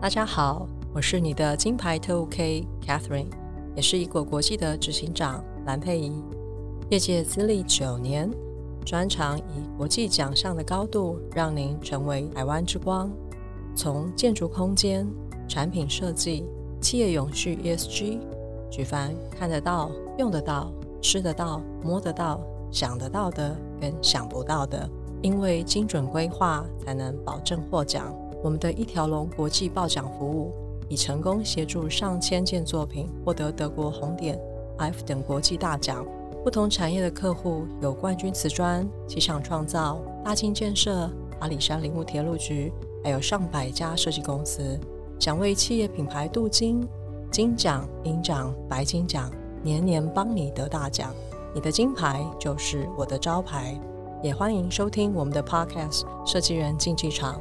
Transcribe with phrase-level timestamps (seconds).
[0.00, 3.26] 大家好，我是你的金牌特务 K Catherine，
[3.74, 6.22] 也是一国国际的执行长蓝佩仪。
[6.88, 8.30] 业界资历九年，
[8.86, 9.42] 专长以
[9.76, 13.10] 国际奖项的高度，让您成为台湾之光。
[13.74, 15.04] 从建筑空间、
[15.48, 16.44] 产品设计、
[16.80, 18.20] 企业永续 ESG，
[18.70, 20.70] 举凡看得到、用得到、
[21.02, 22.40] 吃得到、摸得到、
[22.70, 24.88] 想得到的跟想不到的。
[25.22, 28.14] 因为精准规划，才能保证获奖。
[28.42, 30.52] 我们的一条龙国际报奖服务，
[30.88, 34.38] 已成功协助上千件作品获得德国红点、
[34.78, 36.06] F 等国际大奖。
[36.44, 41.10] 不同产业的客户有冠军瓷砖、机场创造、大金建设、
[41.40, 44.78] 阿里山林务铁路局，还有上百家设计公司。
[45.18, 46.88] 想为企业品牌镀金，
[47.30, 49.30] 金奖、银奖、白金奖，
[49.62, 51.12] 年年帮你得大奖。
[51.52, 53.78] 你的金牌就是我的招牌。
[54.22, 57.34] 也欢迎收听我们的 Podcast《设计人竞技场》。